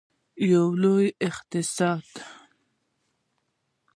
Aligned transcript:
یو 0.51 0.65
لوی 0.81 1.07
اقتصاد. 1.27 2.07